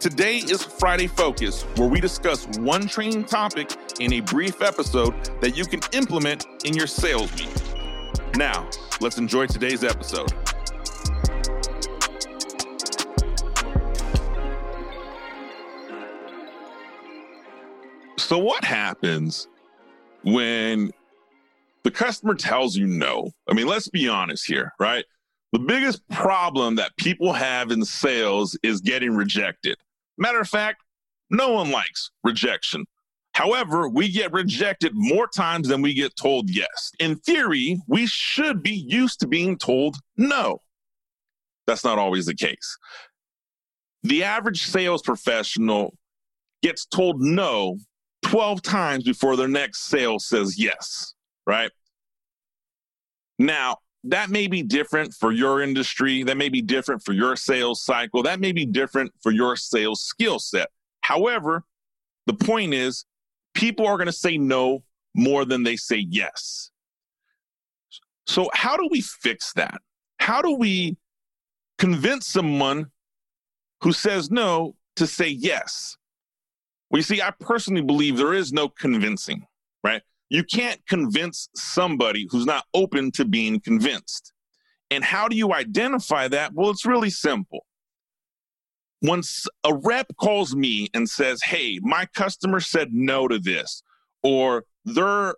Today 0.00 0.36
is 0.36 0.62
Friday 0.62 1.06
Focus, 1.06 1.62
where 1.76 1.88
we 1.88 2.00
discuss 2.00 2.46
one 2.58 2.86
training 2.86 3.24
topic 3.24 3.70
in 3.98 4.12
a 4.12 4.20
brief 4.20 4.60
episode 4.60 5.14
that 5.40 5.56
you 5.56 5.64
can 5.64 5.80
implement 5.92 6.44
in 6.64 6.74
your 6.74 6.86
sales 6.86 7.32
week. 7.34 7.48
Now, 8.36 8.68
let's 9.00 9.16
enjoy 9.16 9.46
today's 9.46 9.82
episode. 9.82 10.30
So, 18.18 18.36
what 18.36 18.64
happens 18.64 19.48
when 20.22 20.92
the 21.84 21.90
customer 21.90 22.34
tells 22.34 22.76
you 22.76 22.86
no? 22.86 23.30
I 23.48 23.54
mean, 23.54 23.66
let's 23.66 23.88
be 23.88 24.08
honest 24.08 24.46
here, 24.46 24.72
right? 24.78 25.06
The 25.52 25.58
biggest 25.58 26.06
problem 26.10 26.74
that 26.74 26.94
people 26.98 27.32
have 27.32 27.70
in 27.70 27.82
sales 27.82 28.58
is 28.62 28.82
getting 28.82 29.14
rejected. 29.14 29.78
Matter 30.18 30.40
of 30.40 30.48
fact, 30.48 30.82
no 31.30 31.52
one 31.52 31.70
likes 31.70 32.10
rejection. 32.24 32.84
However, 33.34 33.88
we 33.88 34.10
get 34.10 34.32
rejected 34.32 34.92
more 34.94 35.28
times 35.28 35.68
than 35.68 35.82
we 35.82 35.92
get 35.92 36.16
told 36.16 36.48
yes. 36.48 36.90
In 36.98 37.16
theory, 37.16 37.78
we 37.86 38.06
should 38.06 38.62
be 38.62 38.86
used 38.88 39.20
to 39.20 39.26
being 39.26 39.58
told 39.58 39.96
no. 40.16 40.62
That's 41.66 41.84
not 41.84 41.98
always 41.98 42.26
the 42.26 42.34
case. 42.34 42.78
The 44.04 44.24
average 44.24 44.62
sales 44.62 45.02
professional 45.02 45.94
gets 46.62 46.86
told 46.86 47.20
no 47.20 47.78
12 48.22 48.62
times 48.62 49.04
before 49.04 49.36
their 49.36 49.48
next 49.48 49.82
sale 49.82 50.18
says 50.18 50.58
yes, 50.58 51.14
right? 51.46 51.70
Now, 53.38 53.78
that 54.08 54.30
may 54.30 54.46
be 54.46 54.62
different 54.62 55.14
for 55.14 55.32
your 55.32 55.62
industry. 55.62 56.22
That 56.22 56.36
may 56.36 56.48
be 56.48 56.62
different 56.62 57.02
for 57.04 57.12
your 57.12 57.36
sales 57.36 57.82
cycle. 57.82 58.22
That 58.22 58.40
may 58.40 58.52
be 58.52 58.66
different 58.66 59.12
for 59.22 59.32
your 59.32 59.56
sales 59.56 60.02
skill 60.02 60.38
set. 60.38 60.68
However, 61.00 61.64
the 62.26 62.34
point 62.34 62.74
is, 62.74 63.04
people 63.54 63.86
are 63.86 63.96
going 63.96 64.06
to 64.06 64.12
say 64.12 64.38
no 64.38 64.82
more 65.14 65.44
than 65.44 65.62
they 65.62 65.76
say 65.76 65.96
yes. 65.96 66.70
So, 68.26 68.50
how 68.52 68.76
do 68.76 68.88
we 68.90 69.00
fix 69.00 69.52
that? 69.54 69.80
How 70.18 70.42
do 70.42 70.56
we 70.56 70.96
convince 71.78 72.26
someone 72.26 72.90
who 73.82 73.92
says 73.92 74.30
no 74.30 74.74
to 74.96 75.06
say 75.06 75.28
yes? 75.28 75.96
Well, 76.90 76.98
you 76.98 77.04
see, 77.04 77.22
I 77.22 77.32
personally 77.40 77.82
believe 77.82 78.16
there 78.16 78.34
is 78.34 78.52
no 78.52 78.68
convincing, 78.68 79.46
right? 79.82 80.02
You 80.28 80.44
can't 80.44 80.80
convince 80.88 81.48
somebody 81.54 82.26
who's 82.30 82.46
not 82.46 82.64
open 82.74 83.12
to 83.12 83.24
being 83.24 83.60
convinced. 83.60 84.32
And 84.90 85.04
how 85.04 85.28
do 85.28 85.36
you 85.36 85.52
identify 85.52 86.28
that? 86.28 86.52
Well, 86.54 86.70
it's 86.70 86.86
really 86.86 87.10
simple. 87.10 87.66
Once 89.02 89.46
a 89.64 89.74
rep 89.74 90.06
calls 90.18 90.56
me 90.56 90.88
and 90.94 91.08
says, 91.08 91.42
Hey, 91.42 91.78
my 91.82 92.06
customer 92.14 92.60
said 92.60 92.92
no 92.92 93.28
to 93.28 93.38
this, 93.38 93.82
or 94.22 94.64
they're 94.84 95.34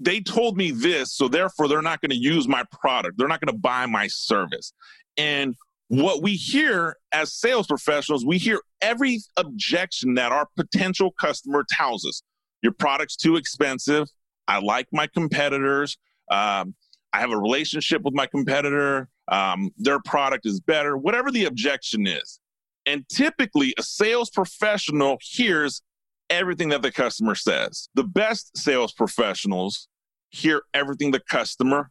they 0.00 0.20
told 0.20 0.56
me 0.56 0.72
this, 0.72 1.12
so 1.12 1.28
therefore 1.28 1.68
they're 1.68 1.82
not 1.82 2.00
going 2.00 2.10
to 2.10 2.16
use 2.16 2.48
my 2.48 2.64
product. 2.72 3.18
They're 3.18 3.28
not 3.28 3.40
going 3.40 3.54
to 3.54 3.60
buy 3.60 3.86
my 3.86 4.08
service. 4.08 4.72
And 5.16 5.54
what 5.88 6.22
we 6.22 6.34
hear 6.34 6.96
as 7.12 7.32
sales 7.34 7.66
professionals, 7.66 8.24
we 8.24 8.38
hear 8.38 8.60
every 8.80 9.20
objection 9.36 10.14
that 10.14 10.32
our 10.32 10.48
potential 10.56 11.12
customer 11.12 11.64
tells 11.68 12.04
us. 12.04 12.22
Your 12.62 12.72
product's 12.72 13.16
too 13.16 13.36
expensive. 13.36 14.08
I 14.48 14.60
like 14.60 14.88
my 14.92 15.06
competitors. 15.06 15.98
Um, 16.30 16.74
I 17.12 17.20
have 17.20 17.30
a 17.30 17.38
relationship 17.38 18.02
with 18.02 18.14
my 18.14 18.26
competitor. 18.26 19.08
Um, 19.28 19.70
their 19.76 20.00
product 20.00 20.46
is 20.46 20.60
better, 20.60 20.96
whatever 20.96 21.30
the 21.30 21.44
objection 21.44 22.06
is. 22.06 22.40
And 22.86 23.08
typically, 23.08 23.74
a 23.78 23.82
sales 23.82 24.30
professional 24.30 25.18
hears 25.20 25.82
everything 26.30 26.70
that 26.70 26.82
the 26.82 26.90
customer 26.90 27.34
says. 27.34 27.88
The 27.94 28.04
best 28.04 28.56
sales 28.56 28.92
professionals 28.92 29.88
hear 30.30 30.62
everything 30.74 31.10
the 31.10 31.20
customer 31.20 31.90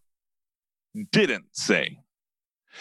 didn't 1.12 1.46
say. 1.52 2.00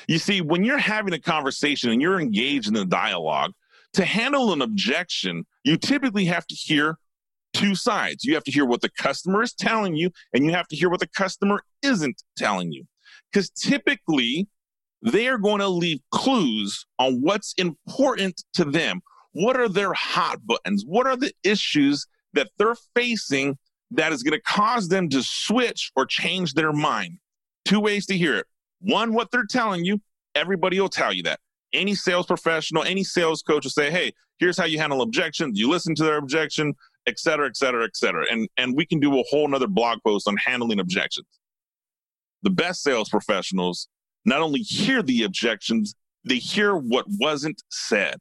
You 0.09 0.19
see, 0.19 0.41
when 0.41 0.65
you're 0.65 0.79
having 0.79 1.13
a 1.13 1.19
conversation 1.19 1.91
and 1.91 2.01
you're 2.01 2.21
engaged 2.21 2.69
in 2.69 2.77
a 2.77 2.85
dialogue, 2.85 3.53
to 3.95 4.05
handle 4.05 4.53
an 4.53 4.63
objection, 4.63 5.47
you 5.65 5.77
typically 5.77 6.25
have 6.27 6.47
to 6.47 6.55
hear 6.55 6.97
two 7.53 7.75
sides. 7.75 8.25
You 8.25 8.35
have 8.35 8.45
to 8.45 8.51
hear 8.51 8.65
what 8.65 8.81
the 8.81 8.91
customer 8.91 9.43
is 9.43 9.53
telling 9.53 9.97
you, 9.97 10.11
and 10.33 10.45
you 10.45 10.53
have 10.53 10.69
to 10.69 10.77
hear 10.77 10.91
what 10.91 11.01
the 11.01 11.09
customer 11.09 11.63
isn't 11.83 12.23
telling 12.37 12.73
you. 12.73 12.85
Because 13.33 13.51
typically, 13.51 14.49
they 15.03 15.29
are 15.29 15.39
going 15.39 15.61
to 15.61 15.69
leave 15.69 16.01
clues 16.11 16.85
on 16.99 17.21
what's 17.21 17.55
important 17.55 18.43
to 18.55 18.65
them. 18.65 19.01
What 19.33 19.57
are 19.57 19.69
their 19.69 19.93
hot 19.93 20.45
buttons? 20.45 20.85
What 20.87 21.07
are 21.07 21.17
the 21.17 21.33
issues 21.43 22.07
that 22.35 22.49
they're 22.59 22.77
facing 22.95 23.57
that 23.93 24.13
is 24.13 24.23
going 24.23 24.39
to 24.39 24.43
cause 24.43 24.89
them 24.89 25.09
to 25.11 25.23
switch 25.23 25.91
or 25.97 26.07
change 26.07 26.55
their 26.55 26.73
mind? 26.73 27.19
Two 27.65 27.81
ways 27.81 28.07
to 28.07 28.17
hear 28.17 28.37
it. 28.37 28.47
One, 28.81 29.15
what 29.15 29.31
they're 29.31 29.47
telling 29.49 29.85
you, 29.85 30.01
everybody 30.35 30.81
will 30.81 30.89
tell 30.89 31.13
you 31.13 31.23
that. 31.25 31.41
Any 31.73 31.95
sales 31.95 32.27
professional, 32.27 32.83
any 32.83 33.05
sales 33.05 33.43
coach 33.43 33.65
will 33.65 33.71
say, 33.71 33.91
hey, 33.91 34.13
here's 34.39 34.59
how 34.59 34.65
you 34.65 34.79
handle 34.79 35.03
objections. 35.03 35.59
You 35.59 35.71
listen 35.71 35.95
to 35.95 36.03
their 36.03 36.17
objection, 36.17 36.75
et 37.07 37.19
cetera, 37.19 37.47
et 37.47 37.57
cetera, 37.57 37.85
et 37.85 37.97
cetera. 37.97 38.27
And, 38.31 38.49
and 38.57 38.77
we 38.77 38.87
can 38.87 39.01
do 39.01 39.19
a 39.19 39.25
whole 39.31 39.49
nother 39.49 39.67
blog 39.67 39.99
post 40.07 40.29
on 40.29 40.37
handling 40.37 40.81
objections. 40.81 41.27
The 42.43 42.51
best 42.51 42.83
sales 42.83 43.09
professionals 43.09 43.89
not 44.25 44.41
only 44.41 44.61
hear 44.61 45.03
the 45.03 45.25
objections, 45.25 45.95
they 46.25 46.37
hear 46.37 46.75
what 46.77 47.07
wasn't 47.09 47.63
said. 47.71 48.17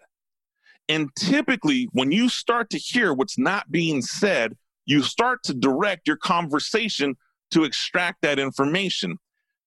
And 0.88 1.10
typically, 1.18 1.88
when 1.92 2.12
you 2.12 2.30
start 2.30 2.70
to 2.72 2.78
hear 2.78 3.14
what's 3.14 3.38
not 3.38 3.72
being 3.72 4.02
said, 4.02 4.58
you 4.86 5.04
start 5.04 5.44
to 5.44 5.54
direct 5.54 6.08
your 6.08 6.18
conversation 6.18 7.16
to 7.52 7.64
extract 7.64 8.22
that 8.22 8.40
information. 8.40 9.18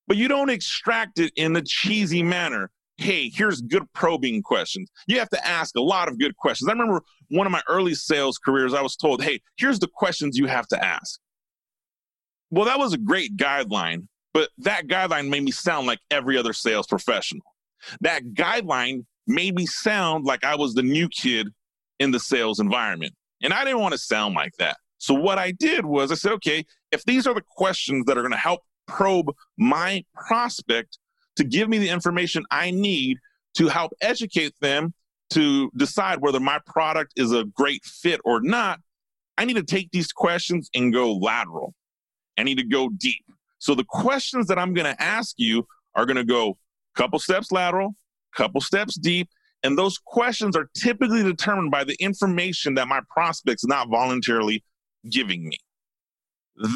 But 0.09 0.17
you 0.17 0.27
don't 0.27 0.51
extract 0.51 1.21
it 1.21 1.33
in 1.37 1.55
a 1.55 1.63
cheesy 1.63 2.23
manner 2.23 2.71
hey, 2.97 3.31
here's 3.35 3.61
good 3.61 3.85
probing 3.95 4.43
questions. 4.43 4.91
You 5.07 5.19
have 5.19 5.31
to 5.31 5.47
ask 5.47 5.75
a 5.77 5.81
lot 5.81 6.09
of 6.09 6.19
good 6.19 6.37
questions. 6.37 6.69
I 6.69 6.73
remember 6.73 7.03
one 7.31 7.47
of 7.47 7.53
my 7.53 7.63
early 7.69 7.95
sales 7.95 8.39
careers, 8.39 8.75
I 8.75 8.83
was 8.83 8.97
told, 8.97 9.23
hey, 9.23 9.41
here's 9.57 9.79
the 9.79 9.89
questions 9.89 10.37
you 10.37 10.47
have 10.47 10.67
to 10.69 10.85
ask. 10.85 11.19
Well, 12.51 12.67
that 12.67 12.79
was 12.79 12.93
a 12.93 12.99
great 12.99 13.37
guideline, 13.37 14.07
but 14.35 14.51
that 14.59 14.87
guideline 14.87 15.29
made 15.29 15.43
me 15.43 15.51
sound 15.51 15.87
like 15.87 16.01
every 16.11 16.37
other 16.37 16.53
sales 16.53 16.87
professional. 16.87 17.43
That 18.03 18.23
guideline 18.35 19.05
made 19.27 19.55
me 19.55 19.67
sound 19.67 20.25
like 20.25 20.45
I 20.45 20.55
was 20.57 20.75
the 20.75 20.83
new 20.83 21.09
kid 21.09 21.49
in 21.99 22.11
the 22.11 22.21
sales 22.21 22.61
environment. 22.61 23.15
And 23.43 23.53
I 23.53 23.65
didn't 23.65 23.81
want 23.81 23.93
to 23.93 23.99
sound 23.99 24.35
like 24.35 24.53
that. 24.59 24.77
So 24.99 25.15
what 25.15 25.39
I 25.39 25.53
did 25.53 25.85
was 25.85 26.13
I 26.13 26.15
said, 26.15 26.33
okay, 26.33 26.65
if 26.93 27.05
these 27.05 27.27
are 27.27 27.35
the 27.35 27.43
questions 27.57 28.05
that 28.07 28.17
are 28.17 28.23
going 28.23 28.33
to 28.33 28.39
help 28.39 28.61
probe 28.87 29.33
my 29.59 30.05
prospect, 30.15 30.99
to 31.37 31.45
give 31.45 31.69
me 31.69 31.79
the 31.79 31.89
information 31.89 32.45
I 32.51 32.71
need 32.71 33.19
to 33.55 33.69
help 33.69 33.93
educate 34.01 34.55
them 34.61 34.95
to 35.31 35.71
decide 35.77 36.21
whether 36.21 36.41
my 36.41 36.59
product 36.67 37.13
is 37.17 37.33
a 37.33 37.45
great 37.45 37.85
fit 37.85 38.21
or 38.25 38.41
not, 38.41 38.81
I 39.39 39.45
need 39.45 39.57
to 39.57 39.63
take 39.63 39.91
these 39.91 40.13
questions 40.13 40.69
and 40.75 40.93
go 40.93 41.15
lateral. 41.15 41.75
I 42.39 42.43
need 42.43 42.59
to 42.59 42.65
go 42.65 42.91
deep. 42.91 43.25
So 43.59 43.75
the 43.75 43.85
questions 43.85 44.47
that 44.49 44.59
I'm 44.59 44.75
going 44.75 44.95
to 44.95 45.03
ask 45.03 45.35
you 45.39 45.67
are 45.95 46.07
going 46.07 46.17
to 46.17 46.25
go 46.25 46.51
a 46.51 47.01
couple 47.01 47.19
steps 47.19 47.53
lateral, 47.53 47.95
couple 48.35 48.61
steps 48.61 48.97
deep, 48.97 49.29
and 49.63 49.79
those 49.79 49.99
questions 49.99 50.57
are 50.57 50.69
typically 50.77 51.23
determined 51.23 51.71
by 51.71 51.85
the 51.85 51.95
information 52.01 52.75
that 52.75 52.89
my 52.89 53.01
prospect's 53.09 53.65
not 53.67 53.89
voluntarily 53.89 54.65
giving 55.09 55.49
me. 55.49 55.59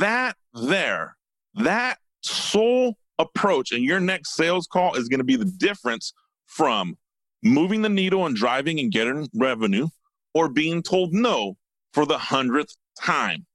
That 0.01 0.37
there, 0.55 1.17
that 1.57 1.99
sole 2.23 2.97
approach 3.19 3.73
and 3.73 3.83
your 3.83 4.01
next 4.01 4.35
sales 4.35 4.67
call 4.67 4.95
is 4.95 5.09
going 5.09 5.19
to 5.19 5.25
be 5.25 5.37
the 5.37 5.45
difference 5.45 6.13
from 6.47 6.97
moving 7.43 7.83
the 7.83 7.89
needle 7.89 8.27
and 8.27 8.37
driving 8.37 8.79
and 8.81 8.93
getting 8.93 9.29
revenue 9.35 9.89
or 10.35 10.49
being 10.49 10.83
told 10.83 11.13
no 11.13 11.57
for 11.93 12.05
the 12.07 12.19
hundredth 12.19 12.77
time. 13.01 13.47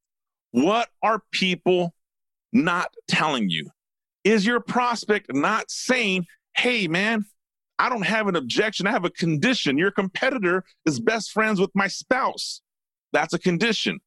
What 0.52 0.90
are 1.04 1.22
people 1.32 1.94
not 2.52 2.94
telling 3.08 3.50
you? 3.50 3.70
Is 4.24 4.46
your 4.46 4.60
prospect 4.60 5.34
not 5.34 5.72
saying, 5.72 6.26
hey, 6.58 6.88
man, 6.88 7.26
I 7.80 7.90
don't 7.90 8.06
have 8.06 8.28
an 8.28 8.36
objection. 8.36 8.86
I 8.86 8.92
have 8.92 9.06
a 9.06 9.10
condition. 9.10 9.78
Your 9.78 9.92
competitor 9.92 10.64
is 10.86 11.00
best 11.00 11.32
friends 11.32 11.60
with 11.60 11.72
my 11.74 11.88
spouse. 11.88 12.62
That's 13.14 13.34
a 13.34 13.40
condition. 13.40 14.00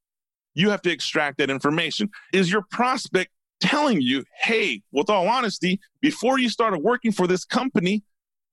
you 0.55 0.69
have 0.69 0.81
to 0.83 0.89
extract 0.91 1.37
that 1.37 1.49
information. 1.49 2.09
Is 2.33 2.51
your 2.51 2.63
prospect 2.71 3.31
telling 3.59 4.01
you, 4.01 4.23
hey, 4.41 4.81
with 4.91 5.09
all 5.09 5.27
honesty, 5.27 5.79
before 6.01 6.39
you 6.39 6.49
started 6.49 6.79
working 6.79 7.11
for 7.11 7.27
this 7.27 7.45
company, 7.45 8.03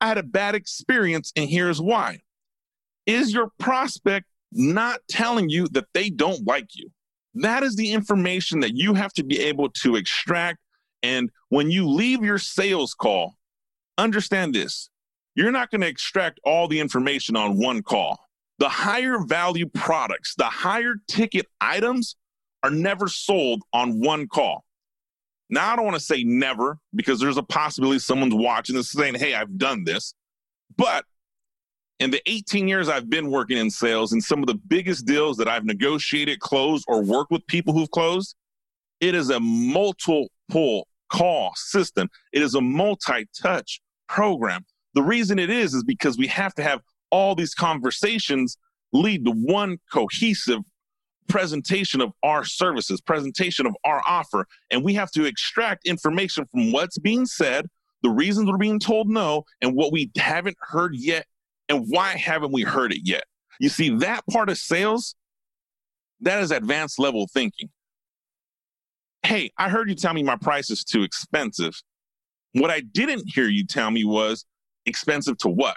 I 0.01 0.09
had 0.09 0.19
a 0.19 0.23
bad 0.23 0.55
experience, 0.55 1.33
and 1.37 1.49
here's 1.49 1.81
why? 1.81 2.21
Is 3.07 3.33
your 3.33 3.51
prospect 3.59 4.27
not 4.53 5.01
telling 5.09 5.49
you 5.49 5.69
that 5.69 5.87
they 5.95 6.11
don't 6.11 6.47
like 6.47 6.75
you? 6.75 6.91
That 7.35 7.63
is 7.63 7.77
the 7.77 7.93
information 7.93 8.61
that 8.61 8.77
you 8.77 8.95
have 8.95 9.13
to 9.15 9.25
be 9.25 9.41
able 9.41 9.71
to 9.83 9.97
extract. 9.97 10.59
And 11.03 11.31
when 11.49 11.71
you 11.71 11.89
leave 11.89 12.23
your 12.23 12.39
sales 12.39 12.95
call, 12.95 13.35
understand 13.99 14.55
this 14.55 14.91
you're 15.35 15.53
not 15.53 15.71
going 15.71 15.81
to 15.81 15.87
extract 15.87 16.41
all 16.45 16.69
the 16.69 16.81
information 16.81 17.37
on 17.37 17.59
one 17.59 17.83
call. 17.83 18.19
The 18.59 18.69
higher 18.69 19.19
value 19.19 19.67
products, 19.67 20.35
the 20.35 20.45
higher 20.45 20.97
ticket 21.09 21.47
items 21.61 22.17
are 22.63 22.71
never 22.71 23.09
sold 23.09 23.63
on 23.73 24.01
one 24.01 24.29
call. 24.29 24.65
Now, 25.53 25.71
I 25.71 25.77
don't 25.77 25.85
want 25.85 25.99
to 25.99 26.03
say 26.03 26.25
never 26.25 26.79
because 26.95 27.21
there's 27.21 27.37
a 27.37 27.43
possibility 27.43 27.99
someone's 27.99 28.35
watching 28.35 28.75
this 28.75 28.91
saying, 28.91 29.17
hey, 29.17 29.35
I've 29.35 29.59
done 29.59 29.85
this. 29.85 30.15
But 30.79 31.05
in 32.01 32.11
the 32.11 32.23
18 32.25 32.69
years 32.69 32.89
I've 32.89 33.11
been 33.11 33.31
working 33.31 33.59
in 33.59 33.69
sales 33.71 34.15
and 34.15 34.25
some 34.25 34.41
of 34.41 34.47
the 34.47 34.55
biggest 34.55 35.05
deals 35.05 35.37
that 35.37 35.49
I've 35.49 35.67
negotiated, 35.67 36.41
closed, 36.41 36.87
or 36.89 37.05
worked 37.05 37.31
with 37.31 37.47
people 37.49 37.75
who've 37.75 37.91
closed, 37.91 38.35
it 39.01 39.15
is 39.15 39.29
a 39.29 39.41
multiple 39.41 40.31
call 41.11 41.53
system. 41.55 42.09
It 42.33 42.41
is 42.41 42.55
a 42.55 42.63
multi 42.63 43.27
touch 43.39 43.83
program. 44.09 44.65
The 44.95 45.03
reason 45.03 45.39
it 45.39 45.51
is, 45.51 45.75
is 45.75 45.85
because 45.85 46.17
we 46.17 46.29
have 46.29 46.55
to 46.55 46.63
have 46.63 46.81
all 47.11 47.35
these 47.35 47.55
conversations 47.55 48.57
lead 48.95 49.27
to 49.27 49.33
one 49.33 49.81
cohesive 49.93 50.61
presentation 51.29 52.01
of 52.01 52.13
our 52.23 52.45
services, 52.45 53.01
presentation 53.01 53.67
of 53.67 53.75
our 53.85 54.03
offer. 54.07 54.47
And 54.71 54.85
we 54.85 54.95
have 54.95 55.11
to 55.13 55.25
extract 55.25 55.87
information 55.87 56.47
from 56.51 56.73
what's 56.73 56.99
being 56.99 57.27
said, 57.27 57.67
the 58.03 58.11
reasons 58.11 58.51
we're 58.51 58.59
being 58.59 58.81
told 58.81 59.09
no, 59.09 59.45
and 59.61 59.75
what 59.75 59.93
we 59.93 60.11
haven't 60.17 60.57
heard 60.61 60.95
yet, 60.95 61.27
and 61.69 61.87
why 61.89 62.17
haven't 62.17 62.53
we 62.53 62.63
heard 62.63 62.93
it 62.93 63.01
yet. 63.05 63.25
You 63.61 63.69
see, 63.69 63.91
that 63.99 64.27
part 64.29 64.49
of 64.49 64.59
sales, 64.59 65.15
that 66.21 66.43
is 66.43 66.51
advanced 66.51 66.99
level 66.99 67.29
thinking. 67.33 67.71
Hey, 69.23 69.53
I 69.57 69.69
heard 69.69 69.89
you 69.89 69.95
tell 69.95 70.15
me 70.15 70.23
my 70.23 70.37
price 70.37 70.71
is 70.71 70.83
too 70.83 71.03
expensive. 71.03 71.81
What 72.55 72.71
I 72.71 72.81
didn't 72.81 73.25
hear 73.27 73.49
you 73.49 73.65
tell 73.65 73.91
me 73.91 74.05
was 74.05 74.45
expensive 74.85 75.39
to 75.39 75.49
what? 75.49 75.77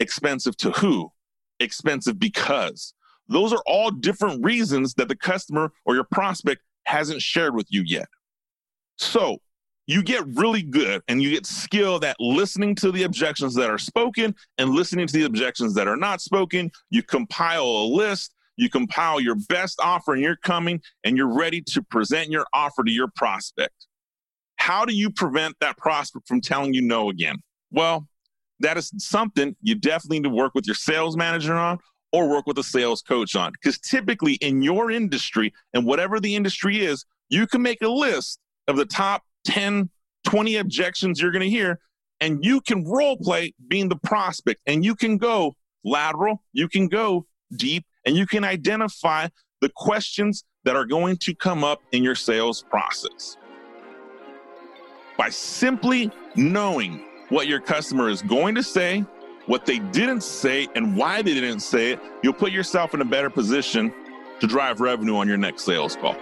Expensive 0.00 0.56
to 0.58 0.70
who? 0.70 1.12
Expensive 1.60 2.18
because. 2.18 2.94
Those 3.28 3.52
are 3.52 3.62
all 3.66 3.90
different 3.90 4.44
reasons 4.44 4.94
that 4.94 5.08
the 5.08 5.16
customer 5.16 5.72
or 5.84 5.94
your 5.94 6.04
prospect 6.04 6.62
hasn't 6.84 7.22
shared 7.22 7.54
with 7.54 7.66
you 7.68 7.82
yet. 7.84 8.08
So 8.96 9.38
you 9.86 10.02
get 10.02 10.26
really 10.26 10.62
good 10.62 11.02
and 11.08 11.22
you 11.22 11.30
get 11.30 11.46
skilled 11.46 12.04
at 12.04 12.16
listening 12.20 12.74
to 12.76 12.92
the 12.92 13.04
objections 13.04 13.54
that 13.54 13.70
are 13.70 13.78
spoken 13.78 14.34
and 14.58 14.70
listening 14.70 15.06
to 15.06 15.12
the 15.12 15.24
objections 15.24 15.74
that 15.74 15.88
are 15.88 15.96
not 15.96 16.20
spoken. 16.20 16.70
You 16.90 17.02
compile 17.02 17.64
a 17.64 17.86
list, 17.86 18.34
you 18.56 18.68
compile 18.68 19.20
your 19.20 19.36
best 19.48 19.80
offer, 19.82 20.12
and 20.14 20.22
you're 20.22 20.36
coming 20.36 20.80
and 21.04 21.16
you're 21.16 21.32
ready 21.32 21.62
to 21.68 21.82
present 21.82 22.30
your 22.30 22.46
offer 22.52 22.84
to 22.84 22.90
your 22.90 23.08
prospect. 23.14 23.86
How 24.56 24.84
do 24.84 24.94
you 24.94 25.10
prevent 25.10 25.56
that 25.60 25.76
prospect 25.76 26.28
from 26.28 26.40
telling 26.40 26.74
you 26.74 26.82
no 26.82 27.08
again? 27.08 27.36
Well, 27.70 28.08
that 28.60 28.76
is 28.76 28.92
something 28.98 29.56
you 29.62 29.74
definitely 29.74 30.18
need 30.18 30.24
to 30.24 30.34
work 30.34 30.54
with 30.54 30.66
your 30.66 30.74
sales 30.74 31.16
manager 31.16 31.54
on 31.54 31.78
or 32.12 32.28
work 32.28 32.46
with 32.46 32.58
a 32.58 32.62
sales 32.62 33.02
coach 33.02 33.36
on. 33.36 33.52
Because 33.52 33.78
typically 33.78 34.34
in 34.34 34.62
your 34.62 34.90
industry 34.90 35.52
and 35.74 35.84
whatever 35.84 36.20
the 36.20 36.34
industry 36.34 36.84
is, 36.84 37.04
you 37.28 37.46
can 37.46 37.62
make 37.62 37.82
a 37.82 37.88
list 37.88 38.38
of 38.66 38.76
the 38.76 38.86
top 38.86 39.22
10, 39.44 39.90
20 40.24 40.56
objections 40.56 41.20
you're 41.20 41.30
going 41.30 41.42
to 41.42 41.50
hear, 41.50 41.78
and 42.20 42.44
you 42.44 42.60
can 42.60 42.84
role 42.84 43.16
play 43.16 43.52
being 43.68 43.88
the 43.88 43.96
prospect 43.96 44.60
and 44.66 44.84
you 44.84 44.94
can 44.94 45.18
go 45.18 45.54
lateral, 45.84 46.42
you 46.52 46.68
can 46.68 46.88
go 46.88 47.26
deep, 47.56 47.84
and 48.04 48.16
you 48.16 48.26
can 48.26 48.44
identify 48.44 49.28
the 49.60 49.70
questions 49.76 50.44
that 50.64 50.76
are 50.76 50.84
going 50.84 51.16
to 51.16 51.34
come 51.34 51.64
up 51.64 51.80
in 51.92 52.02
your 52.02 52.14
sales 52.14 52.62
process. 52.62 53.36
By 55.16 55.30
simply 55.30 56.10
knowing 56.36 57.04
what 57.28 57.48
your 57.48 57.60
customer 57.60 58.08
is 58.08 58.22
going 58.22 58.54
to 58.54 58.62
say, 58.62 59.04
what 59.48 59.64
they 59.64 59.78
didn't 59.78 60.22
say, 60.22 60.68
and 60.76 60.94
why 60.94 61.22
they 61.22 61.32
didn't 61.32 61.60
say 61.60 61.92
it, 61.92 62.00
you'll 62.22 62.34
put 62.34 62.52
yourself 62.52 62.94
in 62.94 63.00
a 63.00 63.04
better 63.04 63.30
position 63.30 63.92
to 64.40 64.46
drive 64.46 64.80
revenue 64.80 65.16
on 65.16 65.26
your 65.26 65.38
next 65.38 65.64
sales 65.64 65.96
call. 65.96 66.16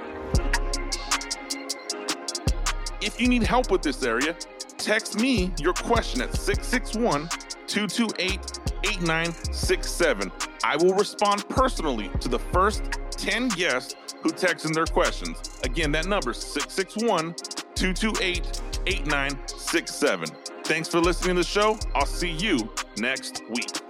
If 3.03 3.21
you 3.21 3.29
need 3.29 3.43
help 3.43 3.71
with 3.71 3.83
this 3.83 4.03
area, 4.05 4.37
text 4.79 5.19
me 5.21 5.53
your 5.59 5.75
question 5.75 6.23
at 6.23 6.35
661 6.35 7.29
228 7.67 8.61
8967. 8.85 10.33
I 10.63 10.77
will 10.77 10.95
respond 10.95 11.49
personally 11.49 12.11
to 12.21 12.29
the 12.29 12.39
first 12.39 12.85
10 13.11 13.49
guests 13.49 13.97
who 14.23 14.31
text 14.31 14.67
in 14.67 14.73
their 14.73 14.87
questions. 14.87 15.59
Again, 15.65 15.91
that 15.93 16.07
number 16.07 16.31
is 16.31 16.39
661 16.39 17.35
228 17.75 18.63
8967. 18.87 20.29
Thanks 20.63 20.89
for 20.89 21.01
listening 21.01 21.35
to 21.37 21.43
the 21.43 21.47
show. 21.47 21.77
I'll 21.95 22.07
see 22.07 22.31
you 22.31 22.71
next 22.99 23.43
week. 23.49 23.86